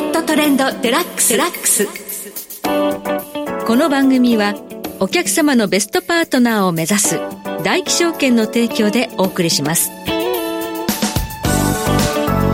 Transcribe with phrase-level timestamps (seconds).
[0.00, 1.36] ットトレンドデラックス。
[1.36, 1.86] ラックス
[3.66, 4.54] この番組は
[4.98, 7.20] お客様のベストパートナーを目指す
[7.62, 9.90] 大気証券の提供でお送りします。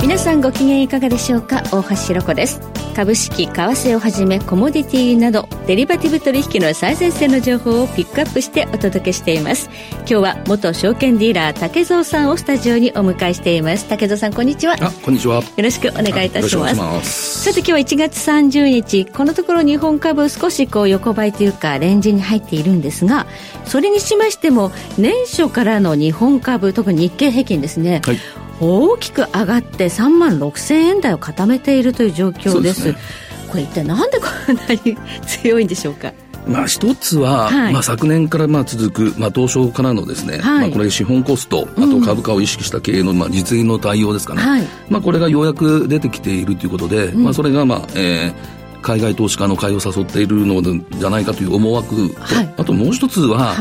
[0.06, 1.64] 皆さんご機嫌いかがでしょうか？
[1.72, 2.60] 大橋ろ子です。
[2.94, 9.68] 株式為替をはじめコモディティなどデリバティブ取引の最前線の情報をピックアップしてお届けしています。
[9.98, 13.88] 今日は元証券ディーラー竹蔵さんをスタジオにお迎えしています。
[13.88, 14.76] 竹蔵さんこんにちは。
[14.80, 15.42] あこんにちは。
[15.42, 17.42] よろしくお願いいたします。
[17.42, 19.06] さて今日は1月30日。
[19.06, 23.26] このところ日本株少しこう横ばいというかレンジに入っているんですが
[23.64, 28.18] それにしましても年初からの日本株特に日経平均ですね、はい
[28.60, 32.94] 大きく上がって3万6000円台を固めているという状況です。
[33.48, 34.96] これ一体なんでこんなに
[35.26, 36.12] 強いんでしょうか？
[36.46, 52.14] まあ、一つは、はい、まあ、昨年からまあ続く、まあ、東証からのですね、はい、まあ、これ資本コスト、あと株価を意識した経営のまあ実現の対応ですかね、はい、まあ、これがようやく出てきているということで、うん、まあ、それが、まあえー、海外投資家の買いを誘っているのじゃないかという思惑と、
[52.58, 53.56] あともう一つは、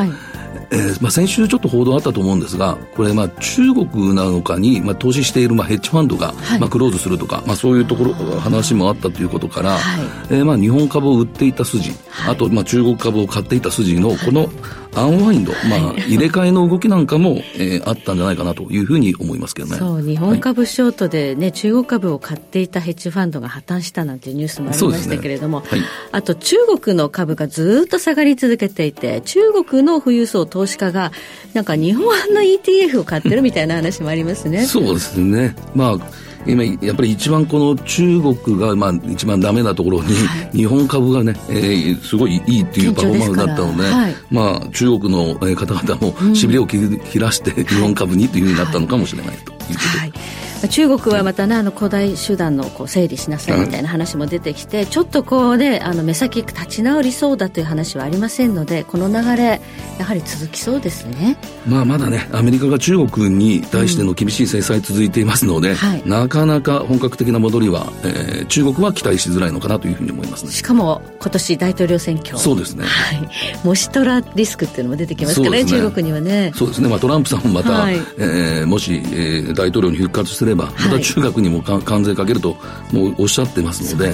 [0.71, 14.49] えーまあ、先週ちょっと報道あったと思うんですが、これ、まあ、中国なのかに、まあ、投資している、まあ、ヘッジファンドが、はい、まあ、クローズするとか、まあ、そういうところ、話もあったということから、はい、えー、まあ、日本株を売っていた筋、はい、あと、まあ、中国株を買っていた筋の、この、
[14.95, 19.77] アンワインド、まあ、入れ替えの動きなんかも、えー、あったんじゃないかなというふうに思いますけどね。
[19.77, 25.79] そう、日本株ショートでね、はい、中国株を買っていたヘッジファンドが破綻したなんていうニュースもありましたけれども、ねはい、
[26.11, 31.11] あと中国の株がずっと下がり続けていて、中国の富裕層投資家が、
[31.53, 34.65] なんか日本の ETF を買ってるみたいな話もありますね。
[34.65, 35.55] そうですね。
[35.73, 40.13] まあ今やっぱり一番この中国がまあ一番ダメなところに、
[40.53, 45.95] 日本株がね、えー、すごいいいっていうパフォーマンスだったので、はい、まあ中国の方々
[46.29, 49.99] もしびれを切らして日本株にというふうになったのかもしれないということで。
[49.99, 59.61] はい中国はまたねあの古代手段のこう整理しなさいみたいな話も出てきて、ちょっとこうねあの目先立ち直りそうだという話はありませんのでこの流れ
[59.99, 61.37] やはり続きそうですね。
[61.67, 70.51] まあまだねアメリカが中国に対しての厳しい制裁続いていますので、うんはい、なかなか本格的な戻りは、えー、中国は期待しづらいのかなというふうに思いますね。
[70.51, 72.85] しかも今年大統領選挙そうですね。
[72.85, 73.29] はい。
[73.63, 76.51] もしトラリスクっていうのも出てきますからね、ね、中国にはね。
[76.55, 76.89] そうですね。
[76.89, 82.57] まあトランプさんもまた、はい、えー、もし、えー、大統領に復活すればまた中学にも関税かけると
[82.91, 84.13] もうおっしゃってますので、は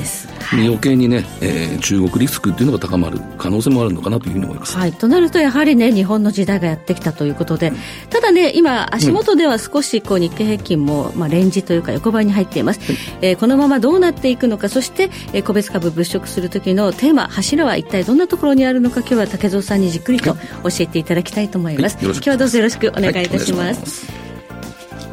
[0.58, 4.78] い、余計にね、えー、中国リスクっていうのが高まる可能性もあるのかなというふうに思います。
[4.78, 7.76] はい、となるとやはりね日本の時代がやってきたということで、うん、
[8.10, 20.40] ただね今足元では少しこう日経平均も、まあ、レンジというか横ばいに入っています、はい、えー、このままどうなっていくのかそして、えー、個別株物色する時のテーマ柱は一体どんなところにあるのか今日は竹蔵さんにじっくりと教
[20.80, 24.08] えていただきたいと思います、はい、今日はどうぞよろしくお願いいたします、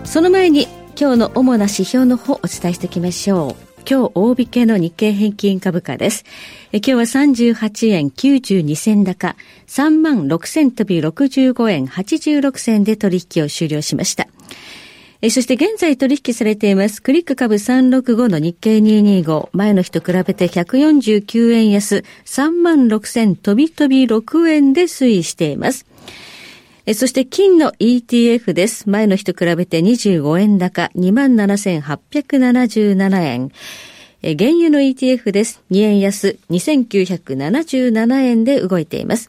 [0.05, 0.67] その前に
[1.01, 3.81] 今日の主な指標の方お伝えしておきましょう。
[3.89, 6.25] 今日大引けの日経平均株価です。
[6.73, 9.37] 今日は38円92銭高、
[9.69, 14.27] 3万6千飛び65円86銭で取引を終了しました。
[15.23, 25.88] そして現在取引されていますクリック株365の日経225前の日と比べて149円安3万6千飛び飛び6円で推移しています。
[26.89, 28.89] えそして金の ETF です。
[28.89, 33.53] 前の日と比べて25円高、27,877円。
[34.23, 35.63] え原油の ETF です。
[35.71, 39.29] 2円安、2,977円で動いています。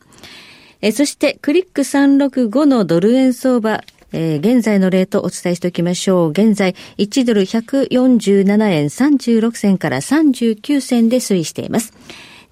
[0.81, 3.83] えそして、クリック365のドル円相場、
[4.13, 6.29] えー、現在のレートをお伝えしておきましょう。
[6.29, 11.91] 現在、1ドル147円36銭から39銭で推移しています。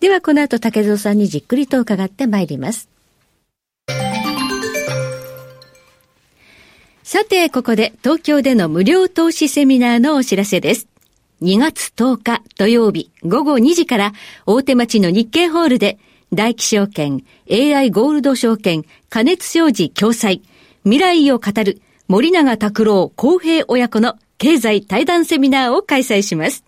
[0.01, 2.89] では、この後、竹蔵さんにじっくりと伺ってまいります。
[7.07, 10.89] さて、ここで東京での無料投資セミナーのお知らせです。
[11.41, 14.11] 2月10日土曜日午後2時から
[14.45, 15.99] 大手町の日経ホールで
[16.33, 20.41] 大気証券、AI ゴールド証券、加熱商事共催、
[20.83, 26.65] 未来を語る森永拓郎公平親子の経済対談セミナーを開催します。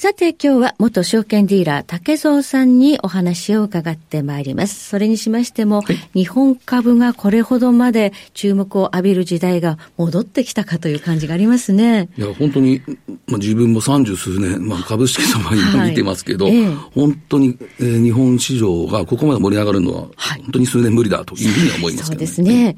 [0.00, 4.88] さて今日は元証券ディーラー竹蔵さんにお話を伺ってまいります。
[4.88, 12.08] それにしましても、はい、日本株がこれほどまで注目を浴びる時代が戻ってきたかという感じがありますね。
[12.16, 12.80] いや、本当に、
[13.26, 22.76] まあ、自分も三十数年、まあ、株式相場今見てますけど、はいえー、本当に、えー、日本市場がここまで盛り上がるのは、本当に数年ぶりだというふうには思いますけど、ね、そうですね。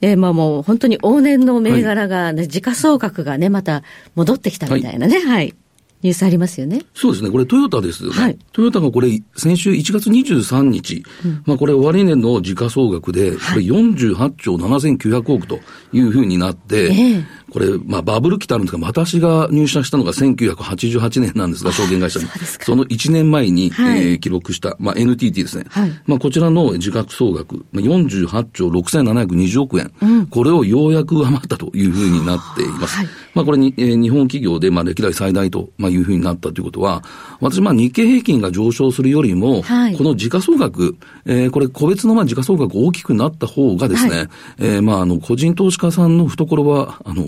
[0.00, 3.84] えー、まあもう本当に往年の銘柄が、ね、時価総額がね、また
[4.16, 5.20] 戻ってきたみたいなね。
[5.20, 5.54] はい
[6.02, 6.82] ニュースありますよね。
[6.94, 7.30] そうですね。
[7.30, 8.16] これトヨタですよね。
[8.16, 15.60] はい、トヨタがこれ、先週1月23日、うん、まあこれ終値の時価総額で、これ48兆7900億と
[15.92, 17.24] いうふうになって、えー、
[17.56, 22.26] これ、まあ、バブル期ってあるんですが、私が入社したのが1988年なんですが、証券会社に。
[22.60, 25.64] その1年前に、はい、えー、記録した、まあ、NTT ですね。
[25.70, 32.96] はい、まあ、こちらの自覚総額、まあ、48兆6720億円、うん、これをようやく上回ったというふうになっています。
[32.98, 37.02] はい、まあ、これに、えー、日本企業で、まあ、歴代最大と、まあ、いうふうになったということは、
[37.40, 47.24] 私、まあ、日経平均が上昇するよりも、はい、この時価総額、えー、これ、個別の、まあ、時価総額大きくなった方がですね、はい、えー、まあ、あの、個人投資家さんの懐は、あの、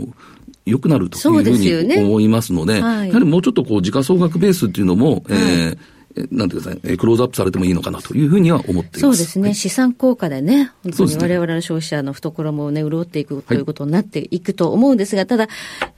[0.70, 5.79] 良くなるというふうに思いますので、でねはい、やはりもうちょっとこう時価総額ベースっていうのも、はい、えー
[6.31, 9.00] なんていうかね、クローズアップされてもいいのかなというふうには思っています。
[9.00, 9.49] そうですね。
[9.49, 15.49] はい、資産効果でね、本当に我々の消費者の懐もね、潤っていくということになっていくと思うんですが、ただ、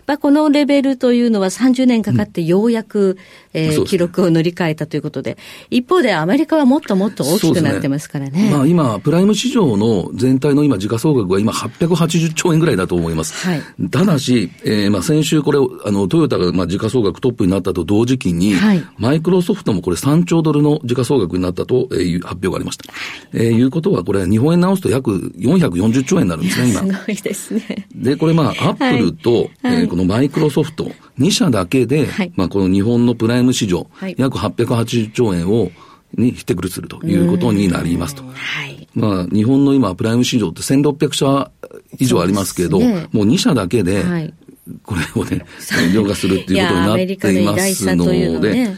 [0.06, 3.19] ぱこのレベルというのは30年かかってようやく、
[3.55, 5.37] うん、えー、記録を塗り替えたということで、
[5.70, 8.44] 一方でアメリカはもっともっと大きくなってますからね。
[8.44, 13.47] ねまあ今、プライム市場の全体の今、時価総額は今880兆円ぐらいだと思います。
[13.47, 22.85] はい、ただし、えー、まあ先週これ、あの、トヨタがまあ時価総額トップになったと同時期に、はい、マイクロソフトもこれ3兆ドルの時価総額になったという発表がありました。
[23.32, 26.81] えー、いうことは、これ日本円直すと約440兆円になるんですね、今。
[26.81, 27.87] すごいですね。
[27.94, 30.88] で、これまあ、アップルと、はい、えー、このマイクロソフト、
[31.19, 35.72] 2社だけで、はい、まあこの日本のプライム市場、はい、約880兆円を、
[36.14, 38.22] に匹敵するということになりますと。
[38.22, 41.50] はい、まあ、日本の今、プライム市場って1600社
[41.98, 44.04] 以上ありますけど、ね、もう2社だけで、
[44.84, 45.44] これをね、
[45.92, 48.76] 凌駕するっていうことになっていますので、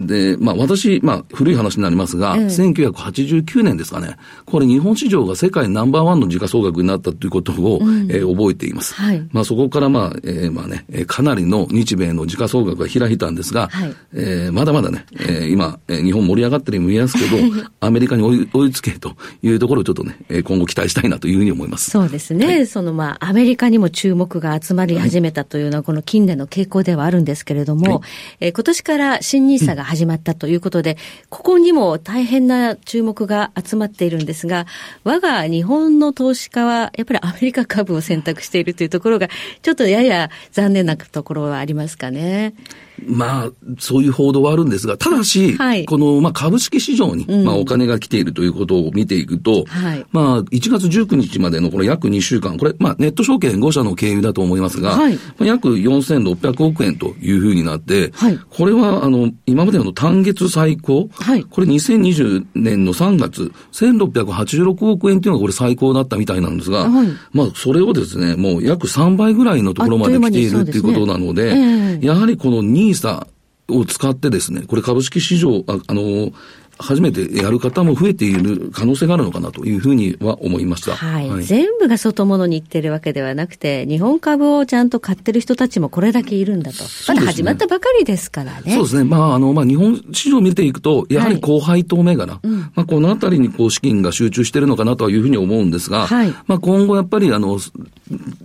[0.00, 8.94] で、まあ私、まあ古い話になりますが、うん、1989年ですかね、これ日本市場が世界ナンバーワンの時価総額になったということを、うん、えー、覚えています。
[8.94, 17.36] はい、まあそこからまあ、えー、まあね、かなりの日米の時価総額が開いたんですが、はい、えー、まだまだね、えー、今、えー、日本盛り上がってるように見えますけど、
[17.80, 19.12] アメリカに追い追いつけと
[19.42, 21.90] いうところをちょっとね、今後期待したいなというふうに思います。
[21.90, 22.46] そうですね。
[22.46, 28.00] はい、そのまあアメリカにも注目が集まり始めめたというのは、この近年の傾向ではあるんですけれども、はい、
[28.40, 30.96] えー、今年から新ニーサが始まったということで、
[31.28, 34.66] ここにも大変な注目が集まっているんですが、
[35.04, 39.28] 我が日本の投資家は、やっぱりアメリカ株を選択しているというところが、
[39.62, 42.54] ちょっとやや残念なところはありますかね。
[43.04, 71.76] まあ、そういう報道はあるんですが、ただし、はい、この、まあ、株式市場に、まあ、お金が来ているということを見ていくと、はい、まあ、1月19日までのこの約2週間、これ、まあ、ネット証券5社の経由だと思いますが、はい、まあ、約4600億円というふうになって、はい、これは、あの、今までの単月最高、はい、これ2020年の3月、1686億円というのがこれ最高だったみたいなんですが、はい、まあ、それをですね、もう約3倍ぐらいのところまで来ているということなので、でね。
[71.92, 73.26] えー、やはりこの2ニーサ
[73.68, 76.32] を使ってですね、これ株式市場、ああの、
[76.78, 80.94] 初めてやる方も増えている可能性があるのかなというふうには思いました。
[80.94, 81.28] はい。
[81.28, 86.84] はい、全部が外物に行ってるわけではなくて、日本株をちゃんと買ってる人たちもこれだけいるんだと。
[87.08, 88.74] まだ始まったばかりですからね。
[88.74, 89.04] そうですね。
[89.04, 97.58] まあ、あの、まあ、日本市場を見ていくと、やはり高配当銘柄、はいまあ、このあたりにこう資金が集中しているのかなというふうに思うんですが、はい、まあ、今後やっぱりあの、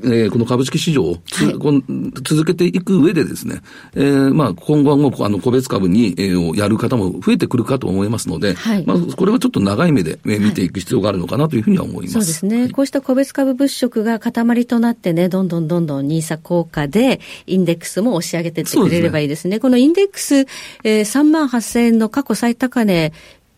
[0.04, 3.62] えー、この株式市場をつ、はい、続けていく上でですね、
[3.96, 12.14] えー、まあ、今後はもうあの個別株に、えー、やる方も増えてくるかと思いますので、はい、まあ、これはちょっと長い目で見ていく必要があるのかなというふうには思います。
[12.14, 12.70] そうですね。
[12.70, 19.52] こうした個別株物色が塊となってね、どんどんどんどんニーサ効果で、インデックスも押し上げてってくれればいいですね。
[19.52, 23.14] すねこのインデックス、えー、3万8000円の過去最高値、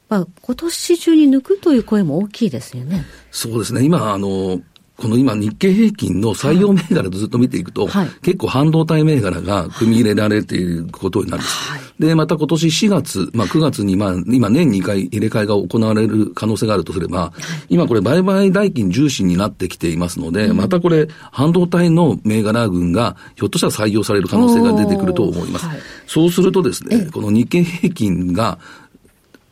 [0.09, 3.05] まあ、今年中に抜くという声も大きいですよね。
[3.31, 3.83] そうですね。
[3.83, 4.61] 今、あの、
[4.95, 11.71] この今日経平均の採用銘柄とずっと見ていくと、はい、結構半導体銘柄が組み入れられていることになるんです。
[11.71, 17.33] はい、で、また今年4月、まあ9月にまあ今年2回入れ替えが行われる可能性があるとすれば、は
[17.69, 25.65] い、今これ売買代金重視になってきていますので、うん、またこれ半導体の銘柄群がひょっとしたら採用される可能性が出てくると思います。
[26.05, 28.59] そうするとですね、この日経平均が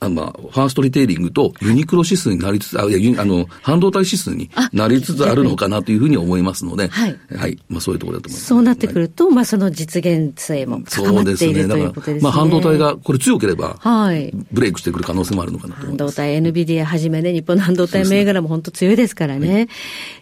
[0.03, 7.15] あまあ、ファーストリテイリングとユニクロ指数になりつつ、あ、いや、あの、半導体指数になりつつあるのかなというふうに思いますので、はい。
[7.37, 7.59] はい。
[7.69, 8.47] まあ、そういうところだと思います。
[8.47, 12.19] そうなってくると、はい、まあ、その実現性も高まっている、ね、ということですね。
[12.21, 14.33] まあ、半導体がこれ強ければ、はい。
[14.51, 19.53] ブレイクしてくる可能性もあるのかなと半導体、NVIDIA はじめね、日本の半導体銘柄も本当強いですからね。
[19.53, 19.67] はい、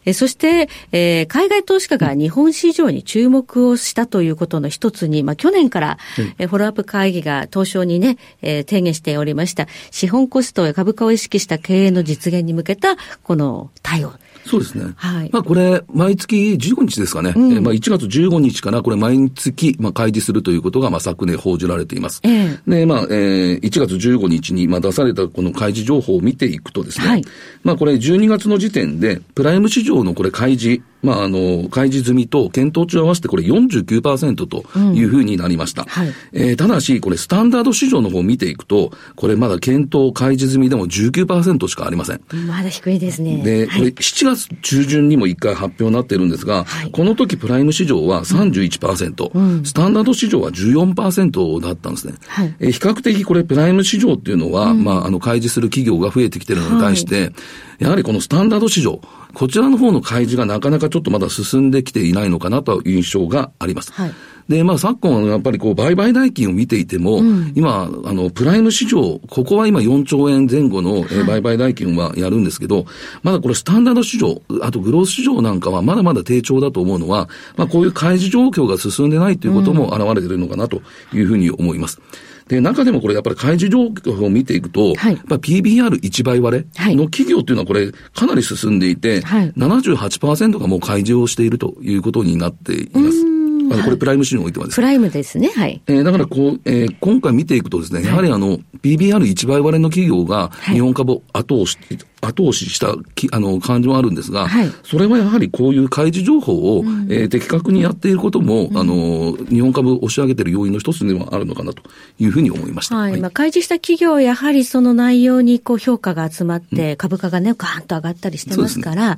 [0.07, 5.97] えそして、えー、海外投資家が日本市場に注目をしたということの一つに、まあ、去年から、
[6.37, 14.13] えフォローアップ会議が東証にね、えー、提言しておりました、資本コストや株価を意識した経営の実現に向けた、この対応。
[14.45, 14.93] そうですね。
[14.95, 15.29] はい。
[15.31, 17.33] まあこれ、毎月15日ですかね。
[17.35, 22.21] うん、えまあ1月15日からこれ毎月、まあ開示するということが、まあ昨年報じられています。
[22.23, 27.07] えー、で、まあ、えー、1月15日に、まあ出されたこの開示情報を見ていくとですね。
[27.07, 27.23] はい、
[27.63, 35.83] まあこれ12月の時点で、プライム市場のこれ開示、まあ、あの、開示済みと検討中合わせてこれ49%というふうになりました。
[35.83, 42.21] うんはい、えー、ただし、これスタンダード市場の方を見ていくと、これまだ検討開示済みでも19%しかありません。
[42.47, 43.41] まだ低いですね。
[43.43, 52.13] で、これ7月中旬にも1回発表になってるんですが、はい、この時プライム市場は31%、うん、スタンダード市場は14%だったんですね。
[52.27, 57.31] はい、えー、比較的これプライム市場っていうのは、うん、まあ、あの、開示する企業が増えてきてるのに対して、
[57.79, 59.01] やはりこのスタンダード市場、
[59.33, 63.91] こちらの方の開示がなかなかちょっとまだ進んできていないのかなという印象があります。
[63.93, 64.11] はい。
[64.49, 72.85] で、まあ昨今やっぱりこう売買代金を見ていても、うん、今、あの、プライム市場、ここは今4兆円前後の売買代金はやるんですけど、はい、
[73.23, 80.81] まだこれスタンダード市場、あとグロース市場なんかはまだまだ低調だと思うのは、まあこういう開示状況が進んでないということも現れているのかなと
[81.13, 81.99] いうふうに思います。
[81.99, 93.38] うんで、中でもこれやっぱり開示状況を見ていくと、はい、やっぱ PBR1 倍割れの企業っていうのはこれかなり進んでいて、はい、78%がもう開示をしているということになっています。
[93.71, 94.75] あの、これプライム市においてはですね。
[94.75, 95.49] プライムですね。
[95.49, 95.81] はい。
[95.87, 101.77] えー、だからこう、えー、今回見ていくとですね、やはりあの、PBR1 倍割れの企業が日本株を後押し、
[102.21, 111.81] 後押ししたきあの感じもあるんですが、はい、それはやはりこういう開示情報を、うん、えー、的確にやっていることも、うん、あの、日本株を押し上げている要因の一つではあるのかなと
[112.19, 112.95] いうふうに思いました。
[112.95, 113.11] はい。
[113.11, 119.17] はい、まあ、開示した企業はやはりその内容にこう評価が集まって、株価がね、ガーンと上がったりしてますから、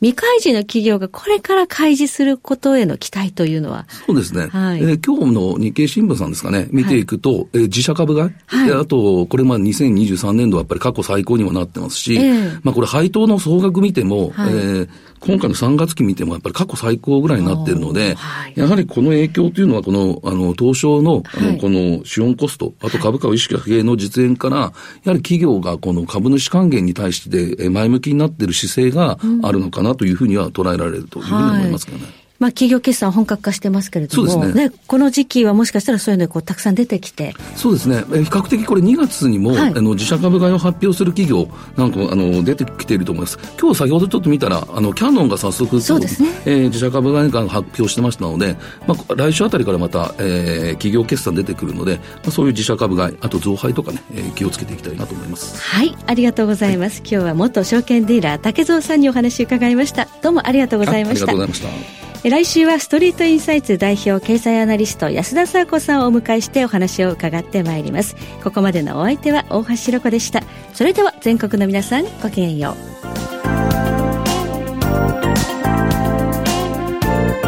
[0.00, 3.86] 未開示の企業がこれから開示することへの期待というのは。
[4.06, 4.46] そうですね。
[4.48, 14.88] はい、えー、今日の日経新聞さんですかね、見ていくと、はい、えー、自社株買い、はい、あと、これまあ2023年度はやっぱり過去最高にもなってますし、えー、まあこれ配当の総額見ても、はい、えー、
[15.20, 24.72] 今回の3月期見てもやっぱり過去最高ぐらいになっているので、はい、やはりこの影響というのは、この、あの、東証の、あの、この資本コスト、あと株価を意識した経営の実演から、やは
[25.04, 32.04] り企業がこの株主還元に対して前向きになっている姿勢があるのかなというふうには捉えられるというふうに思いますけどね。
[32.04, 37.34] はいまあ、企業決算本格化してますけれども、ね、ね、この時期はもしかしたらそういうのこうたくさん出てきて。
[37.56, 37.96] そうですね。
[38.02, 43.38] 比較的これ2月にも、はい、あの自社株買いを発表する企業なんかあの出てきていると思います。
[43.60, 46.28] 今日先ほどちょっと見たら、あのキャノンが早速、そうですね。
[46.44, 55.60] えー、自社株買いが発表してましたので、まあ、来週あたりからまた、えー、企業決算出てくるので、まあ、そういう自社株買い、あと増配とかね、えー、気をつけていきたいなと思います。
[55.60, 57.00] はい、ありがとうございます。
[57.00, 60.08] はい、今日は元証券ディーラー竹蔵さんにお話伺いました。
[60.22, 61.30] どうもありがとうございました。
[61.30, 62.07] ありがとうございました。
[62.24, 68.16] 来週はストリートインサイツ代表経済アナリスト安田沙子さんをお迎えしてお話を伺ってまいります。
[68.42, 70.42] ここまでのお相手は大橋ろ子でした。
[70.74, 72.74] それでは全国の皆さんごきげんよう。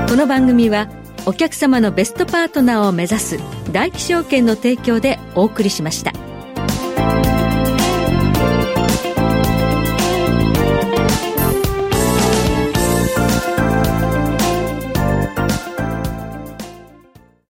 [0.08, 0.88] この番組は
[1.26, 3.38] お客様のベストパートナーを目指す
[3.72, 6.29] 大気証券の提供でお送りしました。